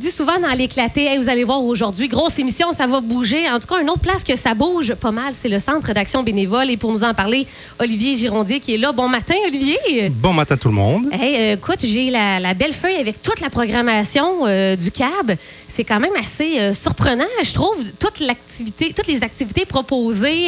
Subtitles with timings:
[0.00, 3.48] dis souvent dans l'éclaté, Hey, vous allez voir aujourd'hui, grosse émission, ça va bouger.
[3.50, 6.22] En tout cas, une autre place que ça bouge pas mal, c'est le Centre d'action
[6.22, 6.70] bénévole.
[6.70, 7.46] Et pour nous en parler,
[7.78, 8.92] Olivier Girondier qui est là.
[8.92, 10.10] Bon matin, Olivier.
[10.10, 11.06] Bon matin tout le monde.
[11.12, 15.36] Hey, euh, écoute, j'ai la, la belle feuille avec toute la programmation euh, du CAB.
[15.68, 20.46] C'est quand même assez euh, surprenant, je trouve, toute l'activité, toutes les activités proposées.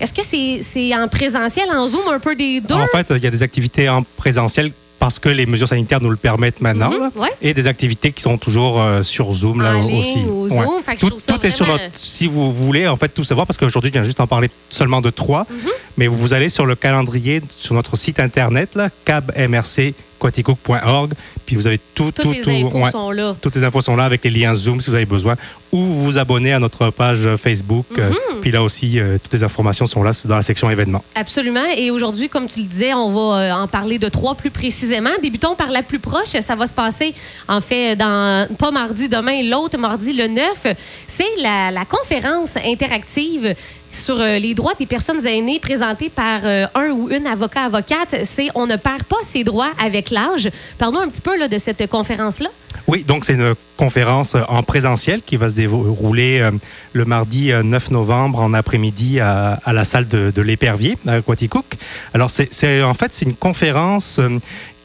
[0.00, 2.74] Est-ce que c'est c'est en présentiel, en Zoom, un peu des deux?
[2.74, 6.10] En fait, il y a des activités en présentiel parce que les mesures sanitaires nous
[6.10, 6.90] le permettent maintenant.
[6.90, 7.28] Mhm, ouais.
[7.40, 10.20] Et des activités qui sont toujours euh, sur Zoom là aussi.
[10.24, 11.84] Zoom, Tout, est sur notre.
[11.92, 15.00] Si vous voulez en fait tout savoir, parce qu'aujourd'hui, je viens juste en parler seulement
[15.00, 15.68] de trois, Mhm.
[15.98, 21.12] Mais vous allez sur le calendrier sur notre site internet là, cabmrcquaticook.org,
[21.44, 22.50] puis vous avez tout, Toutes tout, les tout.
[22.50, 22.90] infos ouais.
[22.90, 23.34] sont là.
[23.40, 25.34] Toutes les infos sont là avec les liens Zoom si vous avez besoin,
[25.72, 27.86] ou vous vous abonnez à notre page euh, Facebook.
[27.98, 28.40] euh, Mhm.
[28.40, 31.04] puis là aussi, euh, toutes les informations sont là dans la section événements.
[31.14, 31.64] Absolument.
[31.76, 35.10] Et aujourd'hui, comme tu le disais, on va en parler de trois plus précisément.
[35.22, 36.28] Débutons par la plus proche.
[36.40, 37.14] Ça va se passer,
[37.48, 40.66] en fait, dans pas mardi demain, l'autre mardi, le 9.
[41.06, 43.54] C'est la, la conférence interactive
[43.92, 48.16] sur euh, les droits des personnes aînées présentée par euh, un ou une avocat avocate.
[48.24, 50.50] C'est On ne perd pas ses droits avec l'âge.
[50.78, 52.48] Parlons un petit peu là, de cette conférence-là.
[52.86, 56.48] Oui, donc c'est une conférence euh, en présentiel qui va se dérouler
[56.94, 61.66] le mardi euh, 9 novembre en après-midi à, la salle de, de l'Épervier à Quaticook.
[62.14, 64.20] Alors c'est en fait c'est une conférence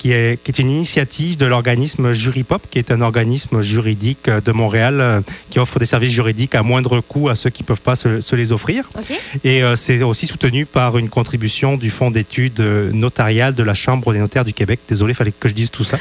[0.04, 4.42] qui est, qui est une initiative de l'organisme Juripop, qui est un organisme juridique euh,
[4.42, 7.68] de Montréal euh, qui offre des services juridiques à moindre coût à ceux qui ne
[7.68, 8.90] peuvent pas se, se les offrir.
[9.46, 14.12] Et euh, c'est aussi soutenu par une contribution du Fonds d'études notariales de la Chambre
[14.12, 14.81] des notaires du Québec.
[14.90, 15.98] Désolé, fallait que je dise tout ça.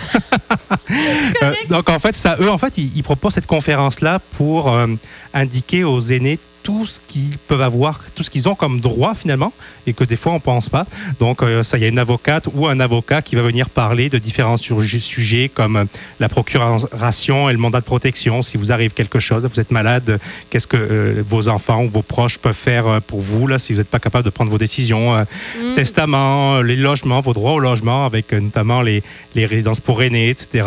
[1.68, 4.88] Donc en fait, ça, eux, en fait, ils, ils proposent cette conférence-là pour euh,
[5.32, 9.52] indiquer aux aînés tout ce qu'ils peuvent avoir, tout ce qu'ils ont comme droit finalement,
[9.86, 10.86] et que des fois on pense pas.
[11.18, 14.08] Donc euh, ça, il y a une avocate ou un avocat qui va venir parler
[14.08, 15.84] de différents sujets comme euh,
[16.20, 18.42] la procuration et le mandat de protection.
[18.42, 20.18] Si vous arrive quelque chose, vous êtes malade,
[20.50, 23.78] qu'est-ce que euh, vos enfants ou vos proches peuvent faire pour vous là, si vous
[23.78, 25.16] n'êtes pas capable de prendre vos décisions.
[25.16, 25.24] euh,
[25.60, 25.72] Mm.
[25.72, 29.02] Testament, les logements, vos droits au logement, avec notamment les,
[29.34, 30.66] les résidences pour aînés, etc.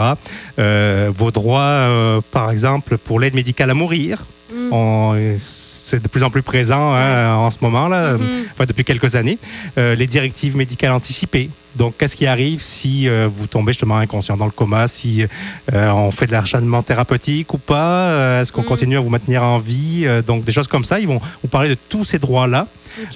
[0.57, 4.25] Vos droits, par exemple, pour l'aide médicale à mourir.
[4.53, 5.35] Mm.
[5.37, 8.45] C'est de plus en plus présent hein, en ce moment, là, Mhm.
[8.51, 9.37] enfin, depuis quelques années.
[9.77, 11.49] Euh, les directives médicales anticipées.
[11.75, 15.25] Donc, qu'est-ce qui arrive si euh, vous tombez justement inconscient dans le coma, si
[15.73, 18.67] euh, on fait de l'acharnement thérapeutique ou pas, est-ce qu'on Mhm.
[18.67, 20.99] continue à vous maintenir en vie, donc des choses comme ça.
[20.99, 22.67] Ils vont vous parler de tous ces droits-là.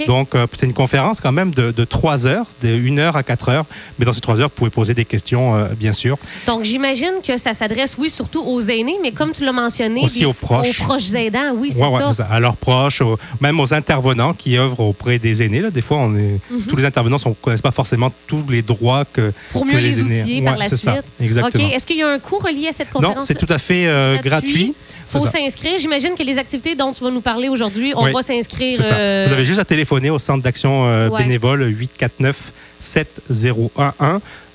[0.07, 3.23] Donc, euh, c'est une conférence quand même de, de 3 heures, de 1 heure à
[3.23, 3.66] 4 heures.
[3.97, 6.17] Mais dans ces 3 heures, vous pouvez poser des questions, euh, bien sûr.
[6.47, 10.25] Donc, j'imagine que ça s'adresse, oui, surtout aux aînés, mais comme tu l'as mentionné, Aussi
[10.25, 10.81] aux proches.
[10.81, 12.25] Aux proches aidants, oui, c'est Ouais, ouais, ça.
[12.29, 15.62] À leurs proches, aux- même aux intervenants qui œuvrent auprès des aînés.
[15.62, 15.69] Là.
[15.72, 16.61] Des fois, on est, Mhm.
[16.67, 20.00] tous les intervenants ne connaissent pas forcément tous les droits que, Pour que mieux les,
[20.00, 20.79] aînés- outiller Ouais, par la suite.
[20.79, 21.69] ça, exactement.
[21.69, 23.16] Est-ce qu'il y a un coût relié à cette conférence?
[23.16, 24.73] Non, c'est tout à fait euh, gratuit.
[25.09, 25.78] Faut s'inscrire.
[25.78, 28.80] J'imagine que les activités dont tu vas nous parler aujourd'hui, on Oui, va s'inscrire.
[28.92, 31.24] Euh, Vous avez juste à téléphoner au centre d'action euh, Ouais.
[31.24, 33.70] bénévole 849 7011.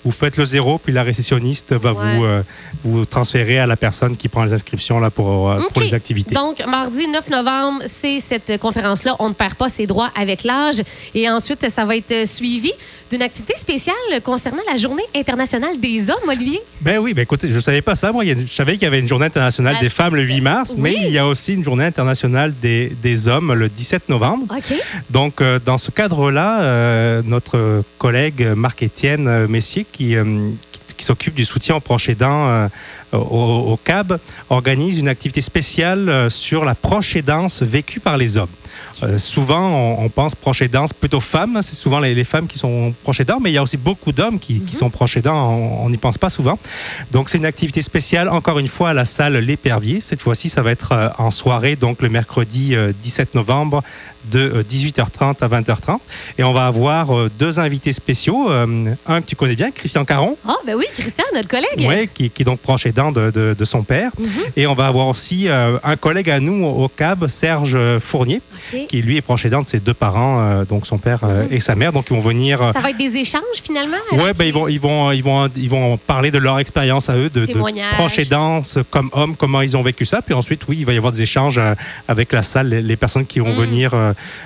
[0.05, 2.17] Vous faites le zéro, puis la récessionniste va Ouais.
[2.17, 2.43] vous, euh,
[2.83, 6.35] vous transférer à la personne qui prend les inscriptions là, pour, euh, pour les activités.
[6.35, 9.17] Donc, mardi 9 novembre, c'est cette conférence-là.
[9.19, 10.83] On ne perd pas ses droits avec l'âge.
[11.15, 12.73] Et ensuite, ça va être suivi
[13.11, 16.61] d'une activité spéciale concernant la Journée internationale des hommes, Olivier.
[16.81, 18.13] Ben oui, ben écoutez, je savais pas ça.
[18.13, 20.73] Moi, je savais qu'il y avait une journée internationale La- des femmes le 8 mars,
[20.77, 20.81] Oui.
[20.83, 24.55] mais il y a aussi une journée internationale des, des hommes le 17 novembre.
[25.11, 30.51] Donc, euh, dans ce cadre-là, notre collègue Marc-Étienne Messier, qui, euh,
[30.97, 32.69] qui s'occupe du soutien aux proches aidants euh,
[33.13, 34.19] au, au CAB,
[34.51, 38.49] organise une activité spéciale euh, sur la proche aidance vécue par les hommes.
[39.03, 41.61] Euh, souvent, on, on pense proche aidance plutôt femmes.
[41.63, 44.13] C'est souvent les, les femmes qui sont proches aidants, mais il y a aussi beaucoup
[44.13, 45.51] d'hommes qui, qui sont proches aidants.
[45.83, 46.59] On n'y pense pas souvent.
[47.11, 50.01] Donc, c'est une activité spéciale, encore une fois, à la salle L'Épervier.
[50.01, 53.83] Cette fois-ci, ça va être euh, en soirée, donc le mercredi euh, 17 novembre,
[54.31, 55.99] de euh, 18h30 à 20h30.
[56.39, 58.51] Et on va avoir euh, deux invités spéciaux.
[58.51, 61.87] Euh, un que tu connais bien, Christian Caron, Ah, ben oui, Christian, notre collègue.
[61.89, 64.11] ouais, qui, qui est donc proche aidant de, de- de son père.
[64.19, 64.29] Mhm.
[64.57, 68.41] Et on va avoir aussi euh, un collègue à nous au CAB, Serge Fournier,
[68.89, 71.53] Qui lui est proche aidant de ses deux parents, euh, donc son père euh, Mhm.
[71.53, 71.93] et sa mère.
[71.93, 72.59] Donc ils vont venir.
[72.73, 73.97] Ça va être des échanges, finalement?
[74.13, 77.17] Ouais, ben, ils, vont, ils, vont, ils, vont, ils vont parler de leur expérience à
[77.17, 77.53] eux, de, de
[77.95, 80.23] proches aidants comme hommes, comment ils ont vécu ça.
[80.23, 81.75] Puis ensuite, oui, il va y avoir des échanges euh,
[82.09, 83.93] avec la salle, les, les personnes qui vont venir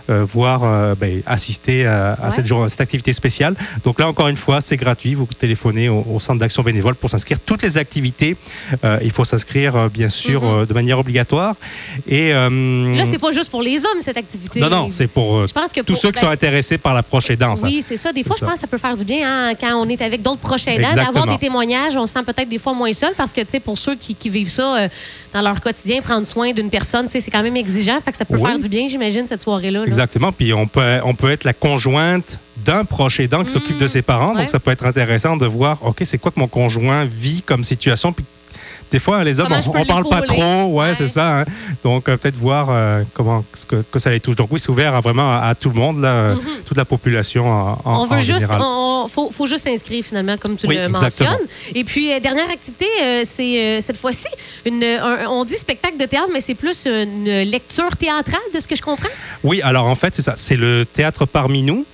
[0.08, 3.54] voir, ben, assister à, cette, jour- cette activité spéciale.
[3.84, 5.14] Donc là, encore une fois, c'est gratuit.
[5.14, 7.38] Vous téléphonez au, au centre d'action bénévole pour s'inscrire.
[7.40, 8.36] Toutes les activités
[9.02, 10.66] il faut s'inscrire, bien sûr, Mhm.
[10.66, 11.54] de manière obligatoire.
[12.06, 14.60] Et, Là, c'est pas juste pour les hommes, cette activité.
[14.60, 16.78] non, non, c'est pour euh, Je pense que tous pour- ceux qui ben, sont intéressés
[16.78, 17.60] par la proche aidance.
[17.62, 18.12] Oui, c'est ça.
[18.12, 20.22] Des fois, je pense que ça peut faire du bien hein, quand on est avec
[20.22, 21.96] d'autres proches aidants, d'avoir des témoignages.
[21.96, 24.14] On se sent peut-être des fois moins seul parce que, tu sais, pour ceux qui,
[24.14, 24.88] qui vivent ça euh,
[25.32, 27.99] dans leur quotidien, prendre soin d'une personne, tu sais, c'est quand même exigeant.
[28.05, 28.43] Fait que ça peut Oui.
[28.49, 29.81] faire du bien, j'imagine, cette soirée-là.
[29.81, 29.87] là.
[29.87, 30.32] Exactement.
[30.32, 34.02] Puis on peut, on peut être la conjointe d'un proche aidant qui s'occupe de ses
[34.02, 34.32] parents.
[34.32, 34.38] Ouais.
[34.40, 37.62] Donc ça peut être intéressant de voir, OK, c'est quoi que mon conjoint vit comme
[37.64, 38.12] situation?
[38.12, 38.25] Puis
[38.90, 40.64] des fois, les hommes, on, on parle pas trop.
[40.67, 40.94] Ouais, Ouais.
[40.94, 41.40] c'est ça.
[41.40, 41.44] hein.
[41.82, 44.37] Donc euh, peut-être voir euh, comment ce que, que ça les touche.
[44.37, 46.35] Donc oui, c'est ouvert à vraiment à, à tout le monde, là, euh,
[46.67, 48.00] toute la population en, en- Mm-hmm.
[48.02, 48.61] On veut en juste, général.
[48.62, 51.31] on, faut, faut juste s'inscrire finalement, comme tu Oui, le exactement.
[51.31, 51.49] mentionnes.
[51.75, 52.87] Et puis, dernière activité,
[53.25, 54.26] c'est cette fois-ci,
[55.29, 58.82] on dit spectacle de théâtre, mais c'est plus une lecture théâtrale, de ce que je
[58.82, 59.08] comprends?
[59.44, 60.35] Oui, alors en fait, c'est ça.
[60.37, 61.85] C'est le théâtre parmi nous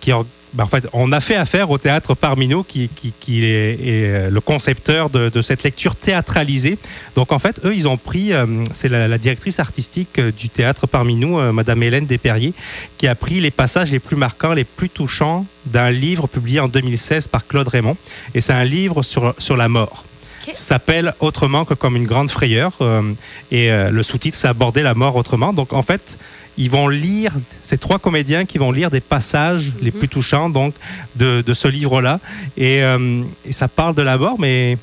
[0.00, 0.12] qui.
[0.12, 3.78] or- ben, en fait, on a fait affaire au théâtre parmi nous qui, qui, est,
[3.80, 6.78] euh, le concepteur de, cette lecture théâtralisée.
[7.14, 10.86] Donc en fait, eux, ils ont pris, euh, c'est la, directrice artistique euh, du théâtre
[10.86, 12.54] parmi nous, euh, Madame Hélène Desperriers,
[12.98, 16.68] qui a pris les passages les plus marquants, les plus touchants d'un livre publié en
[16.68, 17.96] 2016 par Claude Raymond.
[18.34, 20.04] Et c'est un livre sur la mort.
[20.52, 22.72] Ça s'appelle Autrement que comme une grande frayeur.
[22.80, 23.02] euh,
[23.50, 25.52] et euh, le sous-titre, c'est Aborder la mort autrement.
[25.52, 26.18] Donc, en fait,
[26.56, 27.32] ils vont lire,
[27.62, 30.74] ces trois comédiens qui vont lire des passages les plus touchants donc,
[31.16, 32.20] de, de ce livre-là.
[32.56, 34.76] Et, euh, et ça parle de la mort, mais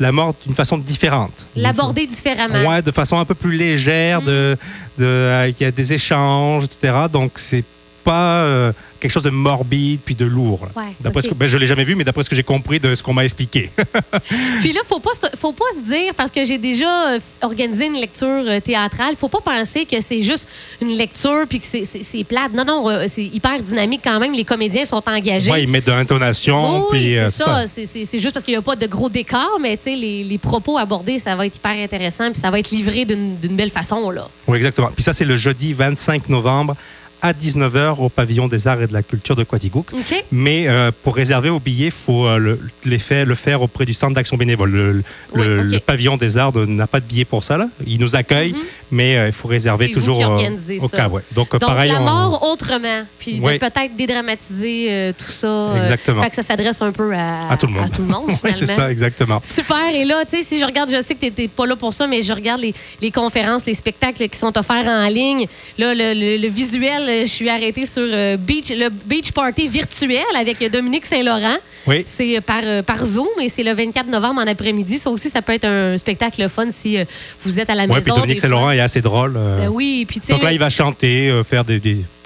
[0.00, 1.46] la mort d'une façon différente.
[1.56, 2.68] L'aborder différemment.
[2.68, 4.56] Ouais, de façon un peu plus légère, de,
[4.98, 6.92] de, euh, il y a des échanges, etc.
[7.12, 7.64] Donc, c'est
[8.04, 10.60] pas euh, quelque chose de morbide puis de lourd.
[10.76, 12.78] Ouais, D'après ce que, ben, je l'ai jamais vu, mais d'après ce que j'ai compris
[12.80, 13.70] de ce qu'on m'a expliqué.
[14.60, 17.94] Puis là, faut pas, faut pas se dire, parce que j'ai déjà euh, organisé une
[17.96, 20.46] lecture euh, théâtrale, faut pas penser que c'est juste
[20.80, 22.52] une lecture puis que c'est- plate.
[22.54, 24.32] Non, non, c'est hyper dynamique quand même.
[24.32, 25.50] Les comédiens sont engagés.
[25.50, 26.86] Ouais, ils mettent de l'intonation.
[26.90, 27.66] Oui, c'est euh, ça.
[27.66, 30.38] C'est- juste parce qu'il n'y a pas de gros décor, mais tu sais, les, les
[30.38, 33.70] propos abordés, ça va être hyper intéressant, puis ça va être livré d'une d'une belle
[33.70, 34.10] façon.
[34.10, 34.28] là.
[34.46, 34.88] Oui, exactement.
[34.94, 36.76] Puis ça, c'est le jeudi 25 novembre
[37.24, 39.86] à 19h au pavillon des arts et de la culture de Quaticook.
[39.94, 40.24] OK?
[40.30, 43.86] Mais euh, pour réserver au billet, il faut euh, le, les faire, le faire auprès
[43.86, 44.70] du centre d'action bénévole.
[44.70, 45.70] Le, le- Oui, le- ok.
[45.72, 47.56] le pavillon des arts n'a pas de billet pour ça.
[47.56, 47.66] Là.
[47.86, 48.54] Il nous accueille,
[48.94, 49.86] mais euh, il faut réserver.
[49.86, 50.96] C'est vous toujours qui euh, au ça.
[50.96, 51.08] cas.
[51.08, 51.22] Ouais.
[51.32, 53.58] Donc, euh, Donc, pareil, la on- mort autrement, puis Oui.
[53.58, 55.72] peut-être dédramatiser tout ça.
[55.76, 56.22] Exactement.
[56.22, 57.84] fait que ça s'adresse un peu à, À tout le monde.
[57.84, 59.40] À tout le monde, Oui, c'est ça, exactement.
[59.42, 59.90] Super.
[59.94, 61.92] Et là, tu sais, si je regarde, je sais que tu n'étais pas là pour
[61.92, 65.46] ça, mais je regarde les, les conférences, les spectacles qui sont offerts en ligne.
[65.78, 68.02] Là, le, le- le visuel, je suis arrêtée sur
[68.38, 71.56] Beach, le Beach Party virtuel avec Dominique Saint-Laurent.
[71.86, 72.02] Oui.
[72.06, 74.98] C'est par, par Zoom et c'est le 24 novembre en après-midi.
[74.98, 76.96] Ça aussi, ça peut être un spectacle fun si
[77.42, 78.14] vous êtes à la Ouais, puis maison.
[78.14, 79.34] Dominique des Saint-Laurent est assez drôle.
[79.36, 79.58] euh.
[79.64, 81.80] Ben oui, puis donc là, il va chanter, euh, faire des,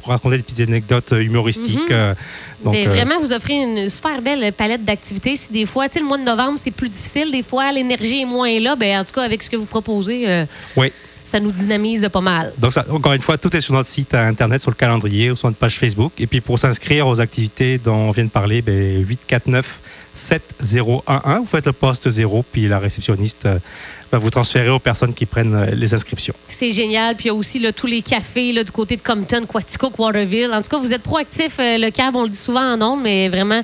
[0.05, 1.90] raconter des petites anecdotes euh, humoristiques.
[1.90, 2.14] euh,
[2.64, 5.37] donc, Ben, euh, vraiment, vous offrez une super belle palette d'activités.
[5.37, 8.22] Si des fois, tu sais, le mois de novembre, c'est plus difficile, des fois, l'énergie
[8.22, 10.44] est moins là, ben, en tout cas, avec ce que vous proposez, euh,
[10.76, 10.93] oui.
[11.29, 12.53] Ça nous dynamise pas mal.
[12.59, 15.37] Donc, ça, encore une fois, tout est sur notre site internet, sur le calendrier ou
[15.37, 16.13] sur notre page Facebook.
[16.19, 19.81] Et puis, pour s'inscrire aux activités dont on vient de parler, ben, 849
[20.19, 21.03] 7011.
[21.41, 23.59] Vous faites le poste 0, puis la réceptionniste euh,
[24.11, 26.35] va vous transférer aux personnes qui prennent euh, les inscriptions.
[26.49, 27.15] C'est génial.
[27.15, 29.99] Puis il y a aussi là, tous les cafés là, du côté de Compton, Quaticook,
[29.99, 30.53] Waterville.
[30.53, 33.03] En tout cas, vous êtes proactifs, euh, le CAB, on le dit souvent en nombre,
[33.03, 33.63] mais vraiment,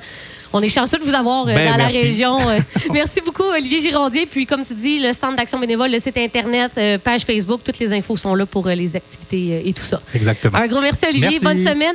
[0.55, 1.97] on est chanceux de vous avoir euh, Ben, dans merci.
[1.97, 2.49] la région.
[2.49, 2.59] Euh,
[2.93, 4.25] merci beaucoup, Olivier Girondier.
[4.25, 7.79] Puis, comme tu dis, le Centre d'action bénévole, le site Internet, euh, page Facebook, toutes
[7.79, 10.01] les infos sont là pour les activités et tout ça.
[10.13, 10.57] Exactement.
[10.57, 11.39] Un gros merci, Olivier.
[11.41, 11.43] Merci.
[11.45, 11.93] Bonne semaine.